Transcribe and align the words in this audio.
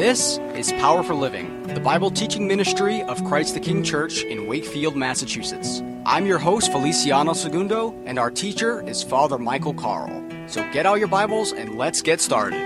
This 0.00 0.38
is 0.54 0.72
Power 0.72 1.02
for 1.02 1.14
Living, 1.14 1.62
the 1.64 1.78
Bible 1.78 2.10
teaching 2.10 2.48
ministry 2.48 3.02
of 3.02 3.22
Christ 3.22 3.52
the 3.52 3.60
King 3.60 3.82
Church 3.84 4.22
in 4.22 4.46
Wakefield, 4.46 4.96
Massachusetts. 4.96 5.82
I'm 6.06 6.24
your 6.24 6.38
host, 6.38 6.72
Feliciano 6.72 7.34
Segundo, 7.34 7.94
and 8.06 8.18
our 8.18 8.30
teacher 8.30 8.82
is 8.88 9.02
Father 9.02 9.36
Michael 9.36 9.74
Carl. 9.74 10.08
So 10.46 10.66
get 10.72 10.86
out 10.86 11.00
your 11.00 11.08
Bibles 11.08 11.52
and 11.52 11.76
let's 11.76 12.00
get 12.00 12.22
started. 12.22 12.58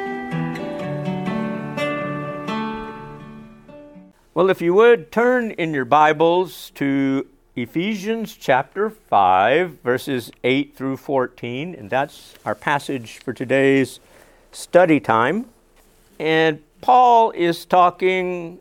Well, 4.32 4.48
if 4.48 4.62
you 4.62 4.72
would 4.74 5.10
turn 5.10 5.50
in 5.50 5.74
your 5.74 5.84
Bibles 5.84 6.70
to 6.76 7.26
Ephesians 7.56 8.36
chapter 8.36 8.90
5, 8.90 9.80
verses 9.82 10.30
8 10.44 10.76
through 10.76 10.98
14, 10.98 11.74
and 11.74 11.90
that's 11.90 12.34
our 12.44 12.54
passage 12.54 13.18
for 13.18 13.32
today's 13.32 13.98
study 14.52 15.00
time. 15.00 15.46
And 16.20 16.62
Paul 16.84 17.30
is 17.30 17.64
talking 17.64 18.58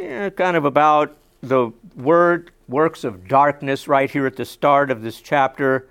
eh, 0.00 0.30
kind 0.30 0.56
of 0.56 0.64
about 0.64 1.16
the 1.44 1.70
word 1.94 2.50
works 2.66 3.04
of 3.04 3.28
darkness 3.28 3.86
right 3.86 4.10
here 4.10 4.26
at 4.26 4.34
the 4.34 4.44
start 4.44 4.90
of 4.90 5.02
this 5.02 5.20
chapter. 5.20 5.88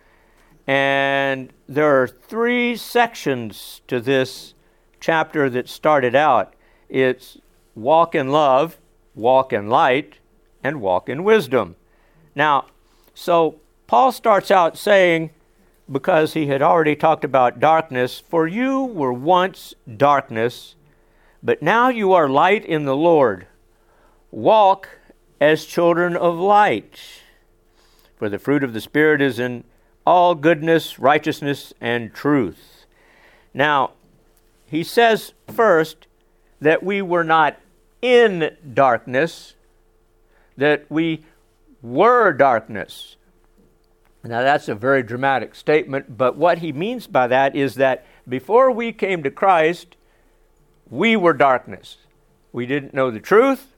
And 0.68 1.54
there 1.70 2.02
are 2.02 2.10
three 2.10 2.76
sections 2.76 3.80
to 3.88 4.02
this 4.02 4.54
chapter 4.99 5.49
that 5.49 5.70
started 5.70 6.13
out 6.13 6.54
it's 6.90 7.38
walk 7.74 8.16
in 8.16 8.34
love, 8.34 8.76
walk 9.16 9.54
in 9.54 9.70
light, 9.70 10.16
and 10.62 10.82
walk 10.82 11.08
in 11.08 11.24
wisdom. 11.24 11.77
Now, 12.35 12.66
so 13.13 13.62
Paul 13.88 14.12
starts 14.12 14.52
out 14.52 14.77
saying, 14.77 15.30
because 15.90 16.34
he 16.34 16.48
had 16.48 16.62
already 16.62 16.98
talked 16.98 17.24
about 17.24 17.62
darkness, 17.62 18.20
for 18.20 18.46
you 18.46 18.84
were 18.84 19.13
once 19.13 19.74
darkness 19.96 20.75
but 21.45 21.62
now 21.62 21.90
you 21.90 22.12
are 22.12 22.27
light 22.27 22.66
in 22.66 22.85
the 22.85 22.95
Lord. 22.95 23.45
Walk 24.32 24.90
as 25.40 25.63
children 25.63 26.18
of 26.18 26.40
light. 26.40 26.99
For 28.18 28.29
the 28.29 28.40
fruit 28.40 28.63
of 28.63 28.74
the 28.74 28.82
Spirit 28.82 29.21
is 29.21 29.37
in 29.37 29.63
all 30.07 30.34
goodness, 30.34 30.98
righteousness, 30.98 31.71
and 31.79 32.12
truth. 32.12 32.87
Now, 33.54 33.91
he 34.65 34.84
says 34.84 35.34
first 35.54 36.07
that 36.60 36.82
we 36.82 37.04
were 37.04 37.24
not 37.24 37.59
in 38.02 38.57
darkness, 38.74 39.54
that 40.57 40.90
we 40.90 41.26
were 41.84 42.34
darkness. 42.34 43.18
Now, 44.24 44.41
that's 44.41 44.68
a 44.68 44.74
very 44.74 45.04
dramatic 45.04 45.54
statement, 45.54 46.18
but 46.18 46.35
what 46.37 46.57
he 46.57 46.74
means 46.74 47.05
by 47.05 47.27
that 47.27 47.55
is 47.55 47.76
that 47.76 48.04
before 48.27 48.71
we 48.71 48.91
came 48.91 49.21
to 49.21 49.30
Christ, 49.30 49.96
we 50.90 51.16
were 51.16 51.34
darkness. 51.34 51.98
We 52.52 52.66
didn't 52.66 52.94
know 52.94 53.12
the 53.12 53.20
truth. 53.20 53.74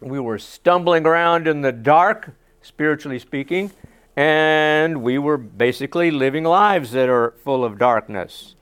We 0.00 0.20
were 0.20 0.38
stumbling 0.38 1.06
around 1.06 1.48
in 1.48 1.62
the 1.62 1.72
dark, 1.72 2.32
spiritually 2.62 3.18
speaking, 3.18 3.72
and 4.16 5.02
we 5.02 5.18
were 5.18 5.38
basically 5.38 6.10
living 6.10 6.44
lives 6.44 6.92
that 6.92 7.08
are 7.08 7.34
full 7.44 7.64
of 7.64 7.78
darkness. 7.78 8.54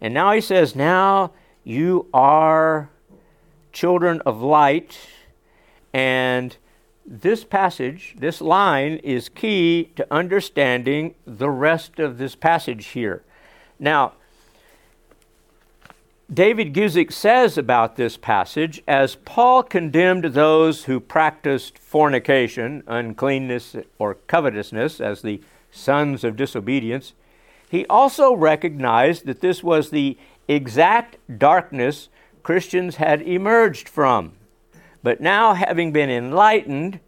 And 0.00 0.12
now 0.12 0.32
he 0.32 0.40
says, 0.40 0.74
Now 0.74 1.32
you 1.64 2.08
are 2.12 2.90
children 3.72 4.20
of 4.26 4.42
light. 4.42 4.98
And 5.92 6.56
this 7.06 7.44
passage, 7.44 8.14
this 8.18 8.40
line, 8.40 8.96
is 8.98 9.28
key 9.28 9.90
to 9.96 10.06
understanding 10.10 11.14
the 11.26 11.50
rest 11.50 11.98
of 11.98 12.18
this 12.18 12.34
passage 12.34 12.86
here. 12.86 13.22
Now, 13.78 14.14
David 16.32 16.72
Guzik 16.72 17.12
says 17.12 17.58
about 17.58 17.96
this 17.96 18.16
passage 18.16 18.82
as 18.88 19.16
Paul 19.16 19.62
condemned 19.62 20.24
those 20.24 20.84
who 20.84 20.98
practiced 20.98 21.78
fornication, 21.78 22.82
uncleanness, 22.86 23.76
or 23.98 24.14
covetousness 24.14 24.98
as 24.98 25.20
the 25.20 25.42
sons 25.70 26.24
of 26.24 26.36
disobedience, 26.36 27.12
he 27.68 27.84
also 27.86 28.32
recognized 28.32 29.26
that 29.26 29.42
this 29.42 29.62
was 29.62 29.90
the 29.90 30.16
exact 30.48 31.18
darkness 31.38 32.08
Christians 32.42 32.96
had 32.96 33.20
emerged 33.20 33.86
from. 33.86 34.32
But 35.02 35.20
now, 35.20 35.52
having 35.52 35.92
been 35.92 36.08
enlightened, 36.08 37.00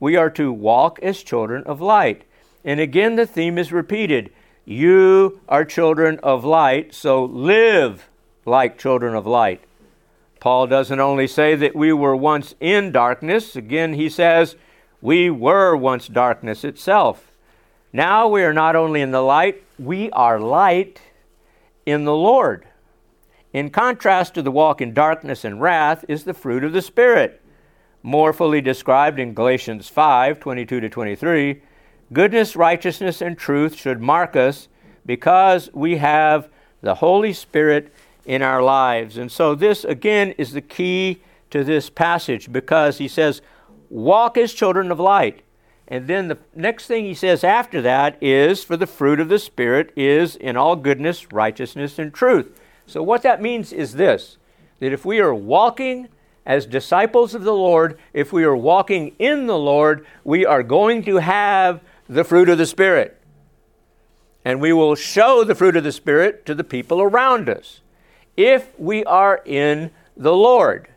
we 0.00 0.16
are 0.16 0.30
to 0.30 0.52
walk 0.52 0.98
as 1.02 1.22
children 1.22 1.62
of 1.64 1.80
light. 1.80 2.24
And 2.64 2.80
again, 2.80 3.14
the 3.14 3.26
theme 3.26 3.58
is 3.58 3.70
repeated 3.70 4.32
You 4.64 5.40
are 5.48 5.64
children 5.64 6.18
of 6.24 6.44
light, 6.44 6.94
so 6.94 7.24
live 7.24 8.08
like 8.44 8.78
children 8.78 9.14
of 9.14 9.26
light. 9.26 9.62
Paul 10.40 10.66
doesn't 10.66 10.98
only 10.98 11.26
say 11.26 11.54
that 11.54 11.76
we 11.76 11.92
were 11.92 12.16
once 12.16 12.54
in 12.60 12.90
darkness, 12.90 13.54
again, 13.54 13.94
he 13.94 14.08
says 14.08 14.56
we 15.00 15.30
were 15.30 15.76
once 15.76 16.08
darkness 16.08 16.64
itself. 16.64 17.30
Now 17.92 18.26
we 18.28 18.42
are 18.42 18.54
not 18.54 18.74
only 18.74 19.02
in 19.02 19.10
the 19.10 19.20
light, 19.20 19.62
we 19.78 20.10
are 20.10 20.40
light 20.40 21.00
in 21.84 22.04
the 22.04 22.14
Lord. 22.14 22.66
In 23.52 23.68
contrast 23.68 24.34
to 24.34 24.42
the 24.42 24.50
walk 24.50 24.80
in 24.80 24.94
darkness 24.94 25.44
and 25.44 25.60
wrath 25.60 26.04
is 26.08 26.24
the 26.24 26.32
fruit 26.32 26.64
of 26.64 26.72
the 26.72 26.80
Spirit, 26.80 27.42
more 28.02 28.32
fully 28.32 28.60
described 28.60 29.20
in 29.20 29.34
Galatians 29.34 29.88
5 29.88 30.40
22 30.40 30.80
to 30.80 30.88
23. 30.88 31.62
Goodness, 32.12 32.56
righteousness, 32.56 33.20
and 33.20 33.36
truth 33.36 33.74
should 33.74 34.00
mark 34.00 34.36
us 34.36 34.68
because 35.04 35.70
we 35.72 35.96
have 35.96 36.48
the 36.80 36.96
Holy 36.96 37.32
Spirit 37.32 37.92
in 38.24 38.42
our 38.42 38.62
lives. 38.62 39.16
And 39.16 39.30
so, 39.30 39.54
this 39.54 39.84
again 39.84 40.30
is 40.38 40.52
the 40.52 40.60
key 40.60 41.22
to 41.50 41.62
this 41.64 41.90
passage 41.90 42.50
because 42.50 42.98
he 42.98 43.08
says, 43.08 43.42
Walk 43.90 44.38
as 44.38 44.54
children 44.54 44.90
of 44.90 44.98
light. 44.98 45.42
And 45.86 46.06
then 46.06 46.28
the 46.28 46.38
next 46.54 46.86
thing 46.86 47.04
he 47.04 47.14
says 47.14 47.44
after 47.44 47.82
that 47.82 48.16
is, 48.22 48.64
For 48.64 48.76
the 48.76 48.86
fruit 48.86 49.20
of 49.20 49.28
the 49.28 49.38
Spirit 49.38 49.92
is 49.96 50.36
in 50.36 50.56
all 50.56 50.76
goodness, 50.76 51.30
righteousness, 51.30 51.98
and 51.98 52.12
truth. 52.12 52.58
So, 52.86 53.02
what 53.02 53.22
that 53.22 53.42
means 53.42 53.72
is 53.72 53.94
this 53.94 54.38
that 54.80 54.92
if 54.92 55.04
we 55.04 55.20
are 55.20 55.34
walking 55.34 56.08
as 56.44 56.66
disciples 56.66 57.34
of 57.34 57.44
the 57.44 57.54
Lord, 57.54 57.98
if 58.12 58.32
we 58.32 58.44
are 58.44 58.56
walking 58.56 59.14
in 59.18 59.46
the 59.46 59.58
Lord, 59.58 60.06
we 60.24 60.44
are 60.44 60.62
going 60.62 61.04
to 61.04 61.18
have 61.18 61.80
the 62.08 62.24
fruit 62.24 62.48
of 62.48 62.58
the 62.58 62.66
Spirit. 62.66 63.20
And 64.44 64.60
we 64.60 64.72
will 64.72 64.96
show 64.96 65.44
the 65.44 65.54
fruit 65.54 65.76
of 65.76 65.84
the 65.84 65.92
Spirit 65.92 66.44
to 66.46 66.54
the 66.54 66.64
people 66.64 67.00
around 67.00 67.48
us 67.48 67.81
if 68.36 68.78
we 68.78 69.04
are 69.04 69.42
in 69.44 69.90
the 70.16 70.34
Lord. 70.34 70.88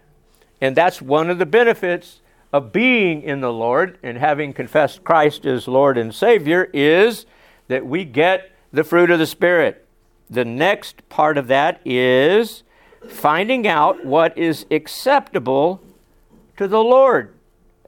And 0.62 0.75
that's 0.75 1.01
one 1.01 1.29
of 1.29 1.38
the 1.38 1.46
benefits 1.46 2.22
of 2.53 2.72
being 2.72 3.22
in 3.22 3.41
the 3.41 3.51
Lord 3.51 3.97
and 4.01 4.18
having 4.18 4.53
confessed 4.53 5.03
Christ 5.03 5.45
as 5.45 5.68
Lord 5.68 5.97
and 5.97 6.16
Savior 6.16 6.69
is 6.74 7.25
that 7.68 7.85
we 7.85 8.06
get 8.06 8.51
the 8.72 8.84
fruit 8.84 9.12
of 9.12 9.19
the 9.19 9.25
Spirit. 9.25 9.85
The 10.29 10.45
next 10.45 11.07
part 11.09 11.38
of 11.38 11.47
that 11.47 11.81
is 11.85 12.63
finding 13.07 13.68
out 13.68 14.06
what 14.06 14.38
is 14.38 14.66
acceptable 14.72 15.81
to 16.57 16.68
the 16.68 16.84
Lord. 16.84 17.34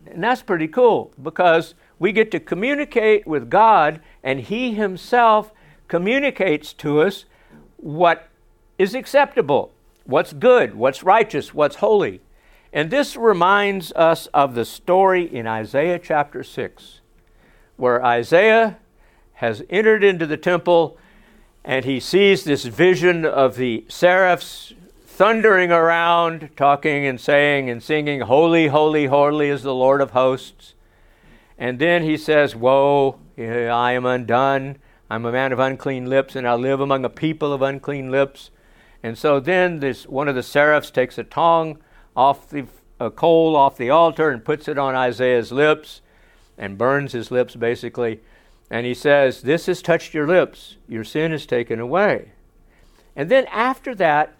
And 0.05 0.23
that's 0.23 0.41
pretty 0.41 0.67
cool 0.67 1.11
because 1.21 1.73
we 1.99 2.11
get 2.11 2.31
to 2.31 2.39
communicate 2.39 3.25
with 3.25 3.49
God 3.49 4.01
and 4.23 4.41
He 4.41 4.73
Himself 4.73 5.51
communicates 5.87 6.73
to 6.73 7.01
us 7.01 7.25
what 7.77 8.27
is 8.77 8.93
acceptable, 8.93 9.73
what's 10.05 10.33
good, 10.33 10.75
what's 10.75 11.03
righteous, 11.03 11.53
what's 11.53 11.77
holy. 11.77 12.21
And 12.73 12.91
this 12.91 13.15
reminds 13.15 13.91
us 13.93 14.27
of 14.27 14.55
the 14.55 14.65
story 14.65 15.23
in 15.23 15.47
Isaiah 15.47 15.99
chapter 15.99 16.43
6, 16.43 17.01
where 17.75 18.03
Isaiah 18.03 18.77
has 19.33 19.63
entered 19.69 20.03
into 20.03 20.25
the 20.25 20.37
temple 20.37 20.97
and 21.63 21.83
he 21.83 21.99
sees 21.99 22.45
this 22.45 22.63
vision 22.63 23.25
of 23.25 23.57
the 23.57 23.83
seraphs 23.89 24.73
thundering 25.05 25.71
around, 25.71 26.49
talking 26.55 27.05
and 27.05 27.19
saying 27.19 27.69
and 27.69 27.83
singing, 27.83 28.21
Holy, 28.21 28.67
holy, 28.67 29.07
holy 29.07 29.49
is 29.49 29.63
the 29.63 29.73
Lord 29.73 29.99
of 29.99 30.11
hosts. 30.11 30.75
And 31.57 31.77
then 31.77 32.03
he 32.03 32.15
says, 32.15 32.55
Woe, 32.55 33.19
eh, 33.37 33.67
I 33.67 33.91
am 33.91 34.05
undone. 34.05 34.77
I'm 35.09 35.25
a 35.25 35.31
man 35.31 35.51
of 35.51 35.59
unclean 35.59 36.05
lips, 36.05 36.35
and 36.35 36.47
I 36.47 36.53
live 36.53 36.79
among 36.79 37.03
a 37.03 37.09
people 37.09 37.51
of 37.51 37.61
unclean 37.61 38.11
lips. 38.11 38.49
And 39.03 39.17
so 39.17 39.39
then 39.39 39.79
this 39.79 40.05
one 40.07 40.27
of 40.27 40.35
the 40.35 40.43
seraphs 40.43 40.91
takes 40.91 41.17
a 41.17 41.23
tongue 41.23 41.77
off 42.15 42.49
the 42.49 42.65
a 42.99 43.11
coal 43.11 43.55
off 43.55 43.77
the 43.77 43.89
altar 43.89 44.29
and 44.29 44.43
puts 44.43 44.67
it 44.67 44.77
on 44.77 44.95
Isaiah's 44.95 45.51
lips 45.51 46.01
and 46.57 46.77
burns 46.77 47.11
his 47.11 47.31
lips 47.31 47.55
basically. 47.55 48.19
And 48.69 48.85
he 48.85 48.93
says, 48.93 49.41
This 49.41 49.67
has 49.67 49.81
touched 49.81 50.13
your 50.13 50.27
lips, 50.27 50.77
your 50.87 51.03
sin 51.03 51.31
is 51.31 51.45
taken 51.45 51.79
away. 51.79 52.31
And 53.15 53.29
then 53.29 53.45
after 53.47 53.95
that, 53.95 54.35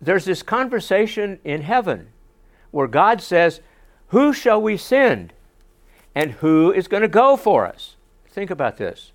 there's 0.00 0.24
this 0.24 0.42
conversation 0.42 1.38
in 1.44 1.62
heaven 1.62 2.08
where 2.70 2.88
God 2.88 3.20
says, 3.20 3.60
Who 4.08 4.32
shall 4.32 4.60
we 4.60 4.76
send? 4.76 5.32
And 6.14 6.32
who 6.32 6.72
is 6.72 6.88
going 6.88 7.02
to 7.02 7.08
go 7.08 7.36
for 7.36 7.66
us? 7.66 7.96
Think 8.28 8.50
about 8.50 8.76
this. 8.76 9.12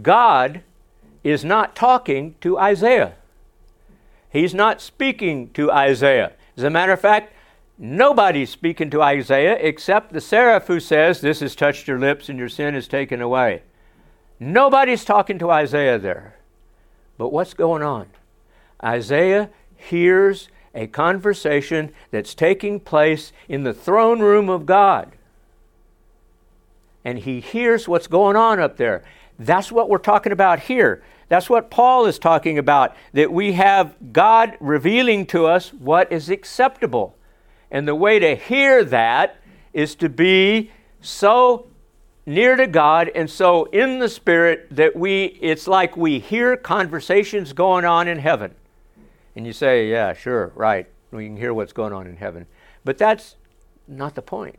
God 0.00 0.62
is 1.30 1.44
not 1.44 1.74
talking 1.74 2.34
to 2.40 2.58
Isaiah. 2.58 3.14
He's 4.30 4.54
not 4.54 4.80
speaking 4.80 5.50
to 5.54 5.70
Isaiah. 5.72 6.32
As 6.56 6.62
a 6.62 6.70
matter 6.70 6.92
of 6.92 7.00
fact, 7.00 7.32
nobody's 7.78 8.50
speaking 8.50 8.90
to 8.90 9.02
Isaiah 9.02 9.56
except 9.60 10.12
the 10.12 10.20
seraph 10.20 10.66
who 10.66 10.80
says, 10.80 11.20
This 11.20 11.40
has 11.40 11.56
touched 11.56 11.88
your 11.88 11.98
lips 11.98 12.28
and 12.28 12.38
your 12.38 12.48
sin 12.48 12.74
is 12.74 12.86
taken 12.86 13.20
away. 13.20 13.62
Nobody's 14.38 15.04
talking 15.04 15.38
to 15.38 15.50
Isaiah 15.50 15.98
there. 15.98 16.36
But 17.18 17.32
what's 17.32 17.54
going 17.54 17.82
on? 17.82 18.08
Isaiah 18.84 19.50
hears 19.74 20.48
a 20.74 20.86
conversation 20.86 21.92
that's 22.10 22.34
taking 22.34 22.78
place 22.78 23.32
in 23.48 23.62
the 23.64 23.72
throne 23.72 24.20
room 24.20 24.50
of 24.50 24.66
God. 24.66 25.12
And 27.04 27.20
he 27.20 27.40
hears 27.40 27.88
what's 27.88 28.08
going 28.08 28.36
on 28.36 28.60
up 28.60 28.76
there. 28.76 29.02
That's 29.38 29.70
what 29.70 29.88
we're 29.88 29.98
talking 29.98 30.32
about 30.32 30.60
here. 30.60 31.02
That's 31.28 31.50
what 31.50 31.70
Paul 31.70 32.06
is 32.06 32.18
talking 32.18 32.58
about, 32.58 32.96
that 33.12 33.32
we 33.32 33.52
have 33.52 33.96
God 34.12 34.56
revealing 34.60 35.26
to 35.26 35.46
us 35.46 35.72
what 35.72 36.10
is 36.12 36.30
acceptable. 36.30 37.16
And 37.70 37.86
the 37.86 37.94
way 37.94 38.18
to 38.18 38.36
hear 38.36 38.84
that 38.84 39.36
is 39.72 39.94
to 39.96 40.08
be 40.08 40.70
so 41.00 41.66
near 42.24 42.56
to 42.56 42.66
God 42.66 43.10
and 43.14 43.28
so 43.28 43.64
in 43.66 43.98
the 43.98 44.08
Spirit 44.08 44.68
that 44.70 44.96
we, 44.96 45.24
it's 45.40 45.66
like 45.66 45.96
we 45.96 46.18
hear 46.18 46.56
conversations 46.56 47.52
going 47.52 47.84
on 47.84 48.08
in 48.08 48.18
heaven. 48.18 48.54
And 49.34 49.46
you 49.46 49.52
say, 49.52 49.90
yeah, 49.90 50.12
sure, 50.12 50.52
right. 50.54 50.86
We 51.10 51.26
can 51.26 51.36
hear 51.36 51.52
what's 51.52 51.72
going 51.72 51.92
on 51.92 52.06
in 52.06 52.16
heaven. 52.16 52.46
But 52.84 52.98
that's 52.98 53.36
not 53.86 54.14
the 54.14 54.22
point. 54.22 54.58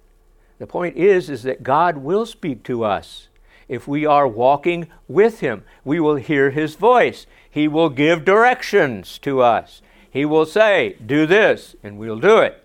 The 0.59 0.67
point 0.67 0.97
is, 0.97 1.29
is 1.29 1.43
that 1.43 1.63
God 1.63 1.97
will 1.97 2.25
speak 2.25 2.63
to 2.63 2.83
us. 2.83 3.27
If 3.67 3.87
we 3.87 4.05
are 4.05 4.27
walking 4.27 4.87
with 5.07 5.39
Him, 5.41 5.63
we 5.83 5.99
will 5.99 6.15
hear 6.15 6.51
His 6.51 6.75
voice. 6.75 7.25
He 7.49 7.67
will 7.67 7.89
give 7.89 8.25
directions 8.25 9.17
to 9.19 9.41
us. 9.41 9.81
He 10.09 10.25
will 10.25 10.45
say, 10.45 10.95
do 11.05 11.25
this, 11.25 11.75
and 11.83 11.97
we'll 11.97 12.19
do 12.19 12.37
it, 12.39 12.63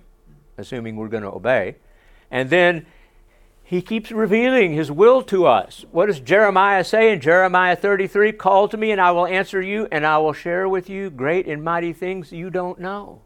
assuming 0.56 0.96
we're 0.96 1.08
going 1.08 1.22
to 1.22 1.32
obey. 1.32 1.76
And 2.30 2.50
then 2.50 2.86
he 3.72 3.80
keeps 3.80 4.12
revealing 4.12 4.74
his 4.74 4.92
will 4.92 5.22
to 5.22 5.46
us. 5.46 5.86
What 5.92 6.06
does 6.06 6.20
Jeremiah 6.20 6.84
say 6.84 7.10
in 7.10 7.20
Jeremiah 7.20 7.74
33? 7.74 8.32
Call 8.32 8.68
to 8.68 8.76
me, 8.76 8.90
and 8.90 9.00
I 9.00 9.12
will 9.12 9.26
answer 9.26 9.62
you, 9.62 9.88
and 9.90 10.04
I 10.04 10.18
will 10.18 10.34
share 10.34 10.68
with 10.68 10.90
you 10.90 11.08
great 11.08 11.46
and 11.46 11.64
mighty 11.64 11.94
things 11.94 12.32
you 12.32 12.50
don't 12.50 12.78
know. 12.78 13.22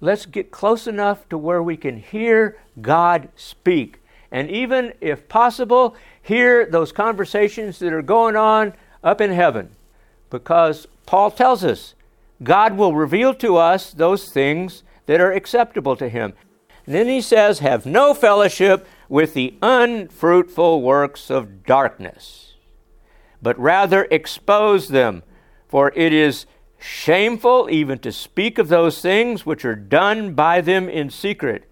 Let's 0.00 0.24
get 0.24 0.52
close 0.52 0.86
enough 0.86 1.28
to 1.30 1.36
where 1.36 1.62
we 1.62 1.76
can 1.76 1.96
hear 1.96 2.58
God 2.80 3.28
speak. 3.34 3.99
And 4.30 4.50
even, 4.50 4.92
if 5.00 5.28
possible, 5.28 5.96
hear 6.22 6.66
those 6.66 6.92
conversations 6.92 7.78
that 7.80 7.92
are 7.92 8.02
going 8.02 8.36
on 8.36 8.74
up 9.02 9.20
in 9.20 9.32
heaven. 9.32 9.70
Because 10.30 10.86
Paul 11.06 11.30
tells 11.30 11.64
us 11.64 11.94
God 12.42 12.76
will 12.76 12.94
reveal 12.94 13.34
to 13.34 13.56
us 13.56 13.92
those 13.92 14.30
things 14.30 14.82
that 15.06 15.20
are 15.20 15.32
acceptable 15.32 15.96
to 15.96 16.08
Him. 16.08 16.34
And 16.86 16.94
then 16.94 17.08
he 17.08 17.20
says, 17.20 17.58
Have 17.58 17.84
no 17.84 18.14
fellowship 18.14 18.86
with 19.08 19.34
the 19.34 19.54
unfruitful 19.60 20.82
works 20.82 21.30
of 21.30 21.64
darkness, 21.64 22.54
but 23.42 23.58
rather 23.58 24.08
expose 24.10 24.88
them, 24.88 25.22
for 25.68 25.92
it 25.94 26.12
is 26.12 26.46
shameful 26.78 27.68
even 27.70 27.98
to 27.98 28.10
speak 28.10 28.58
of 28.58 28.68
those 28.68 29.02
things 29.02 29.44
which 29.44 29.64
are 29.64 29.76
done 29.76 30.34
by 30.34 30.60
them 30.60 30.88
in 30.88 31.10
secret. 31.10 31.69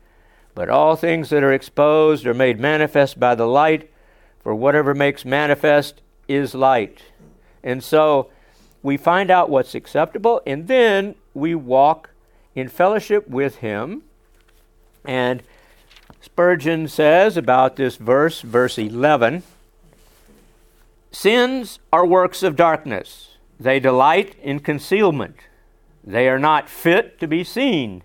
But 0.58 0.69
all 0.69 0.96
things 0.96 1.31
that 1.31 1.44
are 1.44 1.52
exposed 1.52 2.26
are 2.26 2.34
made 2.34 2.58
manifest 2.58 3.20
by 3.20 3.37
the 3.37 3.46
light, 3.46 3.93
for 4.40 4.52
whatever 4.56 4.93
makes 4.93 5.25
manifest 5.25 6.02
is 6.26 6.52
light. 6.52 6.99
And 7.62 7.81
so 7.81 8.28
we 8.82 8.96
find 8.96 9.31
out 9.31 9.50
what's 9.50 9.76
acceptable, 9.76 10.43
and 10.44 10.66
then 10.66 11.14
we 11.32 11.55
walk 11.55 12.10
in 12.56 12.66
fellowship 12.66 13.28
with 13.28 13.58
Him. 13.58 14.02
And 15.05 15.44
Spurgeon 16.20 16.88
says 16.88 17.37
about 17.37 17.76
this 17.76 17.94
verse, 17.94 18.40
verse 18.40 18.78
11 18.78 19.44
Sins 21.12 21.78
are 21.93 22.04
works 22.04 22.43
of 22.43 22.56
darkness, 22.56 23.37
they 23.61 23.78
delight 23.78 24.34
in 24.43 24.58
concealment, 24.58 25.37
they 26.02 26.28
are 26.28 26.40
not 26.40 26.69
fit 26.69 27.20
to 27.20 27.28
be 27.28 27.44
seen. 27.44 28.02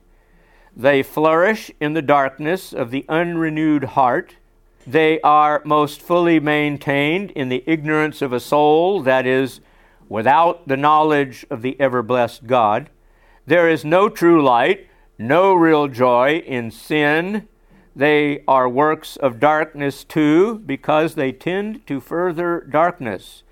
They 0.76 1.04
flourish 1.04 1.72
in 1.80 1.94
the 1.94 2.02
darkness 2.02 2.74
of 2.74 2.92
the 2.92 3.06
unrenewed 3.08 3.84
heart. 3.84 4.36
They 4.86 5.22
are 5.22 5.62
most 5.64 6.02
fully 6.02 6.40
maintained 6.40 7.32
in 7.32 7.50
the 7.50 7.64
ignorance 7.68 8.22
of 8.22 8.34
a 8.34 8.40
soul 8.40 9.02
that 9.04 9.26
is 9.26 9.62
without 10.10 10.68
the 10.68 10.78
knowledge 10.78 11.46
of 11.50 11.62
the 11.62 11.80
ever 11.80 12.02
blessed 12.02 12.48
God. 12.48 12.90
There 13.46 13.70
is 13.70 13.86
no 13.86 14.10
true 14.10 14.44
light, 14.44 14.88
no 15.18 15.54
real 15.54 15.88
joy 15.88 16.44
in 16.46 16.72
sin 16.72 17.48
they 17.96 18.44
are 18.48 18.68
works 18.68 19.18
of 19.18 19.40
darkness 19.40 20.04
too, 20.04 20.60
because 20.60 21.14
they 21.14 21.32
tend 21.32 21.86
to 21.88 22.00
further 22.00 22.62
darkness. 22.62 23.44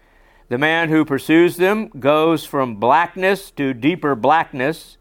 The 0.50 0.58
man 0.58 0.90
who 0.90 1.06
pursues 1.06 1.58
them 1.58 1.90
goes 2.00 2.44
from 2.44 2.76
blackness 2.76 3.52
to 3.52 3.74
deeper 3.74 4.16
blackness, 4.16 4.98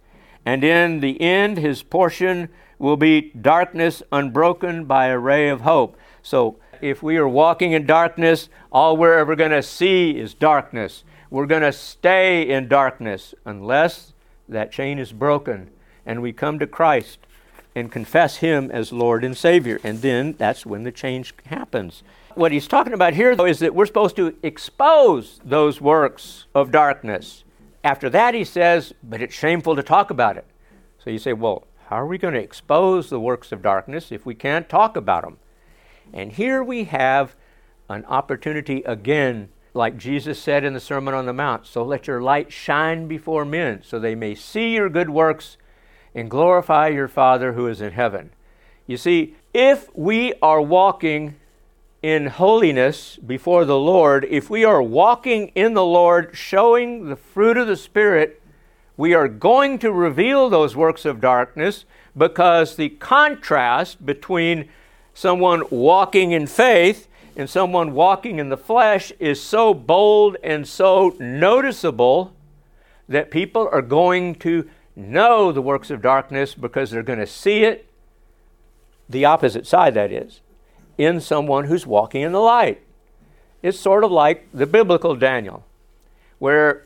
and 0.50 0.64
in 0.64 0.98
the 0.98 1.20
end, 1.20 1.58
his 1.58 1.84
portion 1.84 2.48
will 2.76 2.96
be 2.96 3.30
darkness 3.40 4.02
unbroken 4.10 4.84
by 4.84 5.06
a 5.06 5.16
ray 5.16 5.48
of 5.48 5.60
hope. 5.60 5.96
So, 6.22 6.56
if 6.80 7.04
we 7.04 7.18
are 7.18 7.28
walking 7.28 7.70
in 7.70 7.86
darkness, 7.86 8.48
all 8.72 8.96
we're 8.96 9.16
ever 9.16 9.36
going 9.36 9.52
to 9.52 9.62
see 9.62 10.18
is 10.18 10.34
darkness. 10.34 11.04
We're 11.30 11.46
going 11.46 11.62
to 11.62 11.72
stay 11.72 12.48
in 12.48 12.66
darkness 12.66 13.32
unless 13.44 14.12
that 14.48 14.72
chain 14.72 14.98
is 14.98 15.12
broken 15.12 15.70
and 16.04 16.20
we 16.20 16.32
come 16.32 16.58
to 16.58 16.66
Christ 16.66 17.20
and 17.76 17.92
confess 17.92 18.38
Him 18.38 18.72
as 18.72 18.92
Lord 18.92 19.22
and 19.22 19.36
Savior. 19.36 19.78
And 19.84 20.02
then 20.02 20.34
that's 20.36 20.66
when 20.66 20.82
the 20.82 20.90
change 20.90 21.32
happens. 21.46 22.02
What 22.34 22.50
he's 22.50 22.66
talking 22.66 22.92
about 22.92 23.14
here, 23.14 23.36
though, 23.36 23.46
is 23.46 23.60
that 23.60 23.72
we're 23.72 23.86
supposed 23.86 24.16
to 24.16 24.34
expose 24.42 25.40
those 25.44 25.80
works 25.80 26.46
of 26.56 26.72
darkness. 26.72 27.44
After 27.82 28.10
that, 28.10 28.34
he 28.34 28.44
says, 28.44 28.92
but 29.02 29.22
it's 29.22 29.34
shameful 29.34 29.74
to 29.76 29.82
talk 29.82 30.10
about 30.10 30.36
it. 30.36 30.46
So 31.02 31.10
you 31.10 31.18
say, 31.18 31.32
well, 31.32 31.66
how 31.86 31.96
are 31.96 32.06
we 32.06 32.18
going 32.18 32.34
to 32.34 32.40
expose 32.40 33.10
the 33.10 33.18
works 33.18 33.52
of 33.52 33.62
darkness 33.62 34.12
if 34.12 34.26
we 34.26 34.34
can't 34.34 34.68
talk 34.68 34.96
about 34.96 35.22
them? 35.24 35.38
And 36.12 36.32
here 36.32 36.62
we 36.62 36.84
have 36.84 37.34
an 37.88 38.04
opportunity 38.04 38.82
again, 38.82 39.48
like 39.74 39.96
Jesus 39.96 40.38
said 40.40 40.62
in 40.62 40.74
the 40.74 40.80
Sermon 40.80 41.14
on 41.14 41.26
the 41.26 41.32
Mount 41.32 41.66
so 41.66 41.82
let 41.82 42.06
your 42.06 42.20
light 42.20 42.52
shine 42.52 43.08
before 43.08 43.44
men, 43.44 43.82
so 43.82 43.98
they 43.98 44.14
may 44.14 44.34
see 44.34 44.74
your 44.74 44.88
good 44.88 45.10
works 45.10 45.56
and 46.14 46.30
glorify 46.30 46.88
your 46.88 47.08
Father 47.08 47.54
who 47.54 47.66
is 47.66 47.80
in 47.80 47.92
heaven. 47.92 48.30
You 48.86 48.96
see, 48.96 49.34
if 49.54 49.88
we 49.96 50.34
are 50.42 50.60
walking 50.60 51.36
in 52.02 52.26
holiness 52.26 53.16
before 53.16 53.64
the 53.64 53.78
Lord, 53.78 54.26
if 54.30 54.48
we 54.48 54.64
are 54.64 54.82
walking 54.82 55.48
in 55.54 55.74
the 55.74 55.84
Lord, 55.84 56.30
showing 56.32 57.08
the 57.08 57.16
fruit 57.16 57.56
of 57.56 57.66
the 57.66 57.76
Spirit, 57.76 58.40
we 58.96 59.14
are 59.14 59.28
going 59.28 59.78
to 59.80 59.92
reveal 59.92 60.48
those 60.48 60.76
works 60.76 61.04
of 61.04 61.20
darkness 61.20 61.84
because 62.16 62.76
the 62.76 62.88
contrast 62.88 64.04
between 64.04 64.68
someone 65.14 65.62
walking 65.70 66.32
in 66.32 66.46
faith 66.46 67.08
and 67.36 67.48
someone 67.48 67.92
walking 67.92 68.38
in 68.38 68.48
the 68.48 68.56
flesh 68.56 69.12
is 69.18 69.42
so 69.42 69.72
bold 69.72 70.36
and 70.42 70.66
so 70.66 71.14
noticeable 71.18 72.34
that 73.08 73.30
people 73.30 73.68
are 73.72 73.82
going 73.82 74.34
to 74.36 74.68
know 74.96 75.52
the 75.52 75.62
works 75.62 75.90
of 75.90 76.02
darkness 76.02 76.54
because 76.54 76.90
they're 76.90 77.02
going 77.02 77.18
to 77.18 77.26
see 77.26 77.64
it, 77.64 77.86
the 79.08 79.24
opposite 79.24 79.66
side, 79.66 79.94
that 79.94 80.12
is, 80.12 80.40
in 81.00 81.18
someone 81.18 81.64
who's 81.64 81.86
walking 81.86 82.20
in 82.20 82.32
the 82.32 82.40
light. 82.40 82.82
It's 83.62 83.80
sort 83.80 84.04
of 84.04 84.12
like 84.12 84.46
the 84.52 84.66
biblical 84.66 85.16
Daniel, 85.16 85.64
where 86.38 86.84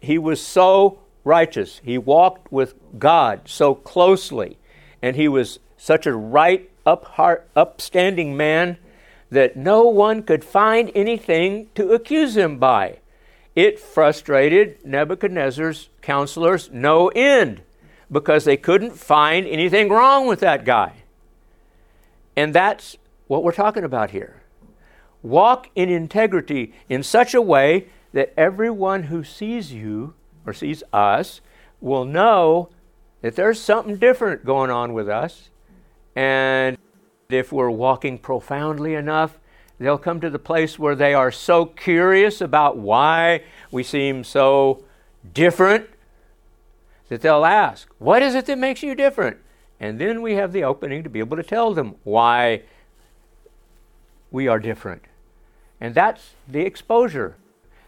he 0.00 0.18
was 0.18 0.40
so 0.40 1.00
righteous. 1.24 1.80
He 1.82 1.98
walked 1.98 2.52
with 2.52 2.74
God 2.96 3.42
so 3.46 3.74
closely, 3.74 4.56
and 5.02 5.16
he 5.16 5.26
was 5.26 5.58
such 5.76 6.06
a 6.06 6.14
right, 6.14 6.70
up 6.86 7.04
heart, 7.04 7.48
upstanding 7.56 8.36
man 8.36 8.78
that 9.30 9.56
no 9.56 9.82
one 9.88 10.22
could 10.22 10.44
find 10.44 10.92
anything 10.94 11.68
to 11.74 11.90
accuse 11.92 12.36
him 12.36 12.58
by. 12.58 12.98
It 13.56 13.80
frustrated 13.80 14.84
Nebuchadnezzar's 14.84 15.88
counselors 16.02 16.70
no 16.72 17.08
end 17.08 17.62
because 18.12 18.44
they 18.44 18.56
couldn't 18.56 18.92
find 18.92 19.44
anything 19.44 19.88
wrong 19.88 20.28
with 20.28 20.38
that 20.40 20.64
guy. 20.64 20.92
And 22.36 22.54
that's 22.54 22.96
what 23.26 23.42
we're 23.42 23.52
talking 23.52 23.84
about 23.84 24.10
here. 24.10 24.42
Walk 25.22 25.70
in 25.74 25.88
integrity 25.88 26.74
in 26.88 27.02
such 27.02 27.34
a 27.34 27.40
way 27.40 27.88
that 28.12 28.32
everyone 28.36 29.04
who 29.04 29.24
sees 29.24 29.72
you 29.72 30.14
or 30.46 30.52
sees 30.52 30.82
us 30.92 31.40
will 31.80 32.04
know 32.04 32.68
that 33.22 33.36
there's 33.36 33.60
something 33.60 33.96
different 33.96 34.44
going 34.44 34.70
on 34.70 34.92
with 34.92 35.08
us. 35.08 35.48
And 36.14 36.76
if 37.30 37.52
we're 37.52 37.70
walking 37.70 38.18
profoundly 38.18 38.94
enough, 38.94 39.38
they'll 39.78 39.98
come 39.98 40.20
to 40.20 40.30
the 40.30 40.38
place 40.38 40.78
where 40.78 40.94
they 40.94 41.14
are 41.14 41.32
so 41.32 41.66
curious 41.66 42.40
about 42.40 42.76
why 42.76 43.42
we 43.70 43.82
seem 43.82 44.24
so 44.24 44.84
different 45.32 45.88
that 47.08 47.22
they'll 47.22 47.44
ask, 47.44 47.88
What 47.98 48.22
is 48.22 48.34
it 48.34 48.46
that 48.46 48.58
makes 48.58 48.82
you 48.82 48.94
different? 48.94 49.38
And 49.80 49.98
then 49.98 50.22
we 50.22 50.34
have 50.34 50.52
the 50.52 50.64
opening 50.64 51.02
to 51.02 51.10
be 51.10 51.18
able 51.18 51.36
to 51.36 51.42
tell 51.42 51.74
them 51.74 51.96
why 52.04 52.62
we 54.34 54.48
are 54.48 54.58
different. 54.58 55.02
And 55.80 55.94
that's 55.94 56.30
the 56.48 56.62
exposure. 56.62 57.36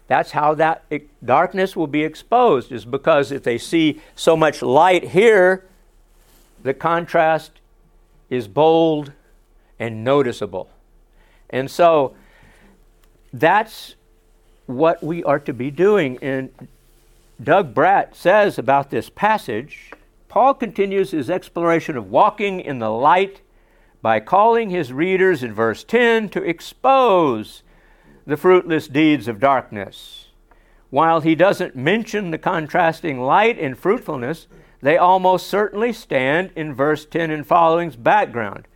That's 0.07 0.31
how 0.31 0.55
that 0.55 0.85
darkness 1.23 1.75
will 1.75 1.87
be 1.87 2.03
exposed, 2.03 2.71
is 2.71 2.85
because 2.85 3.33
if 3.33 3.43
they 3.43 3.57
see 3.57 4.01
so 4.15 4.37
much 4.37 4.61
light 4.61 5.09
here, 5.09 5.65
the 6.63 6.73
contrast 6.73 7.51
is 8.29 8.47
bold 8.47 9.11
and 9.77 10.05
noticeable. 10.05 10.69
And 11.49 11.69
so 11.69 12.15
that's 13.33 13.95
what 14.67 15.03
we 15.03 15.25
are 15.25 15.39
to 15.39 15.53
be 15.53 15.69
doing. 15.69 16.17
And 16.21 16.49
Doug 17.43 17.75
Bratt 17.75 18.15
says 18.15 18.57
about 18.57 18.89
this 18.89 19.09
passage 19.09 19.91
Paul 20.29 20.53
continues 20.53 21.11
his 21.11 21.29
exploration 21.29 21.97
of 21.97 22.11
walking 22.11 22.59
in 22.59 22.79
the 22.79 22.91
light 22.91 23.41
by 24.01 24.19
calling 24.19 24.69
his 24.69 24.93
readers 24.93 25.43
in 25.43 25.53
verse 25.53 25.83
10 25.83 26.29
to 26.29 26.43
expose 26.43 27.63
the 28.25 28.37
fruitless 28.37 28.87
deeds 28.87 29.27
of 29.27 29.39
darkness. 29.39 30.27
While 30.89 31.21
he 31.21 31.35
doesn't 31.35 31.75
mention 31.75 32.31
the 32.31 32.37
contrasting 32.37 33.19
light 33.19 33.59
and 33.59 33.77
fruitfulness, 33.77 34.47
they 34.81 34.97
almost 34.97 35.47
certainly 35.47 35.91
stand 35.91 36.51
in 36.55 36.73
verse 36.73 37.05
10 37.05 37.31
and 37.31 37.45
following's 37.45 37.95
background. 37.95 38.67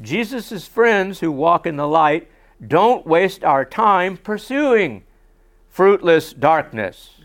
Jesus' 0.00 0.66
friends 0.66 1.20
who 1.20 1.30
walk 1.30 1.66
in 1.66 1.76
the 1.76 1.86
light 1.86 2.28
don't 2.66 3.06
waste 3.06 3.44
our 3.44 3.64
time 3.64 4.16
pursuing 4.16 5.04
fruitless 5.68 6.32
darkness. 6.32 7.20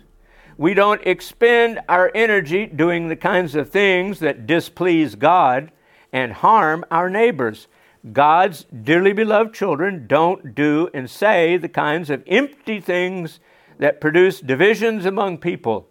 We 0.58 0.74
don't 0.74 1.06
expend 1.06 1.80
our 1.88 2.12
energy 2.16 2.66
doing 2.66 3.08
the 3.08 3.16
kinds 3.16 3.56
of 3.56 3.70
things 3.70 4.20
that 4.20 4.48
displease 4.48 5.16
God 5.16 5.72
and 6.18 6.34
harm 6.34 6.84
our 6.90 7.12
neighbors. 7.12 7.68
God's 8.12 8.64
dearly 8.64 9.14
beloved 9.14 9.54
children 9.54 10.08
don't 10.08 10.56
do 10.56 10.90
and 10.92 11.08
say 11.08 11.58
the 11.58 11.70
kinds 11.70 12.10
of 12.10 12.24
empty 12.26 12.82
things 12.82 13.40
that 13.78 14.02
produce 14.02 14.40
divisions 14.40 15.06
among 15.06 15.38
people. 15.38 15.88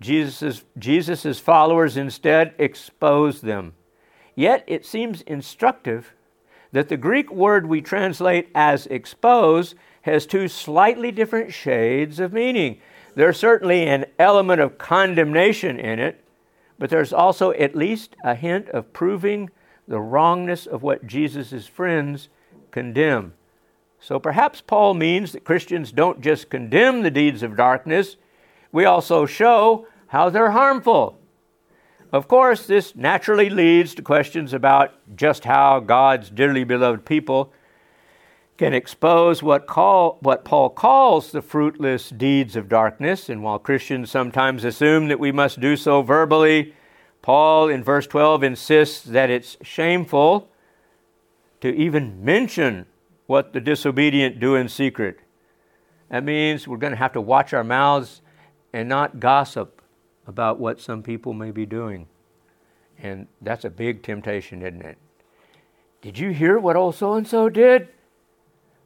Jesus' 0.00 0.64
Jesus's 0.76 1.38
followers 1.38 1.96
instead 1.96 2.52
expose 2.58 3.42
them. 3.42 3.74
Yet 4.34 4.64
it 4.66 4.84
seems 4.84 5.20
instructive 5.22 6.14
that 6.72 6.88
the 6.88 6.96
Greek 6.96 7.30
word 7.30 7.66
we 7.66 7.80
translate 7.80 8.48
as 8.56 8.88
expose 8.88 9.76
has 10.02 10.26
two 10.26 10.48
slightly 10.48 11.12
different 11.12 11.52
shades 11.52 12.18
of 12.18 12.32
meaning. 12.32 12.80
There's 13.14 13.38
certainly 13.38 13.86
an 13.86 14.06
element 14.18 14.60
of 14.60 14.78
condemnation 14.78 15.78
in 15.78 16.00
it, 16.00 16.24
but 16.76 16.90
there's 16.90 17.12
also 17.12 17.52
at 17.52 17.76
least 17.76 18.16
a 18.24 18.34
hint 18.34 18.68
of 18.70 18.92
proving 18.92 19.50
the 19.90 20.00
wrongness 20.00 20.66
of 20.66 20.84
what 20.84 21.04
Jesus' 21.04 21.66
friends 21.66 22.28
condemn. 22.70 23.34
So 23.98 24.20
perhaps 24.20 24.60
Paul 24.60 24.94
means 24.94 25.32
that 25.32 25.44
Christians 25.44 25.90
don't 25.90 26.20
just 26.20 26.48
condemn 26.48 27.02
the 27.02 27.10
deeds 27.10 27.42
of 27.42 27.56
darkness, 27.56 28.16
we 28.70 28.84
also 28.84 29.26
show 29.26 29.88
how 30.06 30.30
they're 30.30 30.52
harmful. 30.52 31.18
Of 32.12 32.28
course, 32.28 32.66
this 32.66 32.94
naturally 32.94 33.50
leads 33.50 33.96
to 33.96 34.02
questions 34.02 34.52
about 34.52 34.92
just 35.16 35.44
how 35.44 35.80
God's 35.80 36.30
dearly 36.30 36.62
beloved 36.62 37.04
people 37.04 37.52
can 38.58 38.72
expose 38.72 39.42
what, 39.42 39.66
call, 39.66 40.18
what 40.20 40.44
Paul 40.44 40.70
calls 40.70 41.32
the 41.32 41.42
fruitless 41.42 42.10
deeds 42.10 42.54
of 42.54 42.68
darkness. 42.68 43.28
And 43.28 43.42
while 43.42 43.58
Christians 43.58 44.08
sometimes 44.08 44.62
assume 44.62 45.08
that 45.08 45.18
we 45.18 45.32
must 45.32 45.58
do 45.58 45.76
so 45.76 46.02
verbally, 46.02 46.74
Paul 47.22 47.68
in 47.68 47.84
verse 47.84 48.06
12 48.06 48.42
insists 48.42 49.02
that 49.04 49.30
it's 49.30 49.56
shameful 49.62 50.48
to 51.60 51.74
even 51.74 52.24
mention 52.24 52.86
what 53.26 53.52
the 53.52 53.60
disobedient 53.60 54.40
do 54.40 54.54
in 54.54 54.68
secret. 54.68 55.20
That 56.08 56.24
means 56.24 56.66
we're 56.66 56.78
going 56.78 56.92
to 56.92 56.96
have 56.96 57.12
to 57.12 57.20
watch 57.20 57.52
our 57.52 57.62
mouths 57.62 58.22
and 58.72 58.88
not 58.88 59.20
gossip 59.20 59.82
about 60.26 60.58
what 60.58 60.80
some 60.80 61.02
people 61.02 61.32
may 61.32 61.50
be 61.50 61.66
doing. 61.66 62.06
And 62.98 63.28
that's 63.40 63.64
a 63.64 63.70
big 63.70 64.02
temptation, 64.02 64.62
isn't 64.62 64.82
it? 64.82 64.98
Did 66.02 66.18
you 66.18 66.30
hear 66.30 66.58
what 66.58 66.76
old 66.76 66.94
so 66.94 67.14
and 67.14 67.26
so 67.26 67.48
did? 67.48 67.88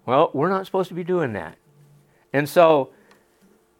Well, 0.07 0.31
we're 0.35 0.49
not 0.49 0.67
supposed 0.67 0.89
to 0.89 0.95
be 0.95 1.05
doing 1.05 1.33
that. 1.35 1.57
And 2.33 2.49
so, 2.49 2.91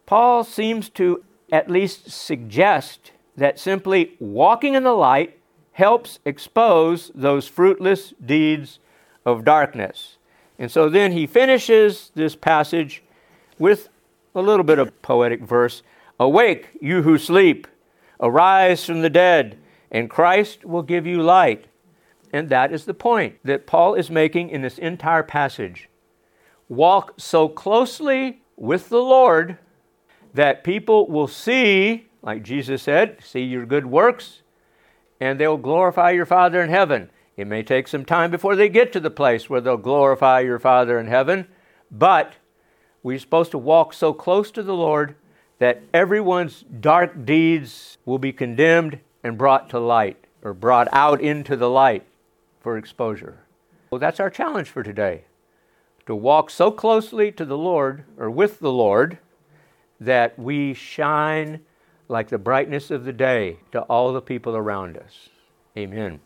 Paul 0.05 0.43
seems 0.43 0.89
to 0.91 1.23
at 1.51 1.69
least 1.69 2.09
suggest 2.09 3.11
that 3.35 3.59
simply 3.59 4.15
walking 4.19 4.75
in 4.75 4.83
the 4.83 4.93
light 4.93 5.37
helps 5.73 6.19
expose 6.25 7.11
those 7.13 7.47
fruitless 7.47 8.13
deeds 8.23 8.79
of 9.25 9.43
darkness. 9.43 10.17
And 10.57 10.71
so 10.71 10.89
then 10.89 11.11
he 11.11 11.27
finishes 11.27 12.11
this 12.15 12.35
passage 12.35 13.03
with 13.59 13.89
a 14.33 14.41
little 14.41 14.63
bit 14.63 14.79
of 14.79 15.01
poetic 15.01 15.41
verse 15.41 15.83
Awake, 16.17 16.69
you 16.79 17.01
who 17.01 17.17
sleep, 17.17 17.67
arise 18.21 18.85
from 18.85 19.01
the 19.01 19.09
dead, 19.09 19.57
and 19.91 20.09
Christ 20.09 20.63
will 20.63 20.81
give 20.81 21.05
you 21.05 21.21
light. 21.21 21.65
And 22.31 22.47
that 22.49 22.71
is 22.71 22.85
the 22.85 22.93
point 22.93 23.35
that 23.43 23.67
Paul 23.67 23.95
is 23.95 24.09
making 24.09 24.49
in 24.49 24.61
this 24.61 24.77
entire 24.77 25.23
passage. 25.23 25.89
Walk 26.69 27.15
so 27.17 27.49
closely 27.49 28.41
with 28.55 28.87
the 28.87 29.01
Lord 29.01 29.57
that 30.33 30.63
people 30.63 31.07
will 31.07 31.27
see 31.27 32.04
like 32.25 32.43
Jesus 32.43 32.81
said, 32.81 33.23
see 33.23 33.43
your 33.43 33.65
good 33.65 33.85
works, 33.85 34.41
and 35.21 35.39
they'll 35.39 35.57
glorify 35.57 36.11
your 36.11 36.25
Father 36.25 36.61
in 36.61 36.69
heaven. 36.69 37.11
It 37.37 37.45
may 37.45 37.61
take 37.61 37.87
some 37.87 38.03
time 38.03 38.31
before 38.31 38.55
they 38.55 38.67
get 38.67 38.91
to 38.93 38.99
the 38.99 39.11
place 39.11 39.49
where 39.49 39.61
they'll 39.61 39.77
glorify 39.77 40.39
your 40.39 40.57
Father 40.57 40.99
in 40.99 41.05
heaven, 41.07 41.47
but 41.91 42.33
we're 43.03 43.19
supposed 43.19 43.51
to 43.51 43.57
walk 43.59 43.93
so 43.93 44.11
close 44.11 44.49
to 44.51 44.63
the 44.63 44.73
Lord 44.73 45.15
that 45.59 45.83
everyone's 45.93 46.65
dark 46.79 47.25
deeds 47.25 47.99
will 48.05 48.17
be 48.17 48.33
condemned 48.33 48.99
and 49.23 49.37
brought 49.37 49.69
to 49.69 49.79
light 49.79 50.25
or 50.41 50.53
brought 50.53 50.87
out 50.91 51.21
into 51.21 51.55
the 51.55 51.69
light 51.69 52.05
for 52.59 52.77
exposure. 52.77 53.39
Well, 53.91 53.99
that's 53.99 54.19
our 54.19 54.31
challenge 54.31 54.69
for 54.69 54.81
today 54.81 55.25
to 56.07 56.15
walk 56.15 56.49
so 56.49 56.71
closely 56.71 57.31
to 57.31 57.45
the 57.45 57.57
Lord 57.57 58.03
or 58.17 58.29
with 58.29 58.59
the 58.59 58.71
Lord 58.71 59.19
that 59.99 60.37
we 60.37 60.73
shine 60.73 61.61
like 62.07 62.29
the 62.29 62.37
brightness 62.37 62.91
of 62.91 63.05
the 63.05 63.13
day 63.13 63.57
to 63.71 63.81
all 63.81 64.13
the 64.13 64.21
people 64.21 64.55
around 64.55 64.97
us. 64.97 65.29
Amen. 65.77 66.19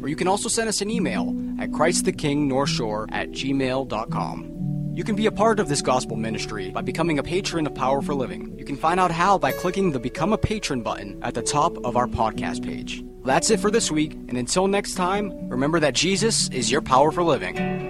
or 0.01 0.07
you 0.07 0.15
can 0.15 0.27
also 0.27 0.49
send 0.49 0.69
us 0.69 0.81
an 0.81 0.89
email 0.89 1.29
at 1.59 1.71
christthekingnorthshore 1.71 3.07
at 3.11 3.29
gmail.com. 3.31 4.53
You 4.93 5.03
can 5.03 5.15
be 5.15 5.27
a 5.27 5.31
part 5.31 5.59
of 5.59 5.67
this 5.69 5.83
gospel 5.83 6.17
ministry 6.17 6.71
by 6.71 6.81
becoming 6.81 7.19
a 7.19 7.23
patron 7.23 7.67
of 7.67 7.75
Power 7.75 8.01
for 8.01 8.15
Living. 8.15 8.57
You 8.57 8.65
can 8.65 8.75
find 8.75 8.99
out 8.99 9.11
how 9.11 9.37
by 9.37 9.51
clicking 9.51 9.91
the 9.91 9.99
Become 9.99 10.33
a 10.33 10.37
Patron 10.39 10.81
button 10.81 11.19
at 11.21 11.35
the 11.35 11.43
top 11.43 11.77
of 11.85 11.95
our 11.95 12.07
podcast 12.07 12.65
page. 12.65 13.03
That's 13.23 13.51
it 13.51 13.59
for 13.59 13.69
this 13.69 13.91
week, 13.91 14.13
and 14.13 14.37
until 14.37 14.67
next 14.67 14.95
time, 14.95 15.49
remember 15.49 15.79
that 15.81 15.93
Jesus 15.93 16.49
is 16.49 16.71
your 16.71 16.81
power 16.81 17.11
for 17.11 17.23
living. 17.23 17.86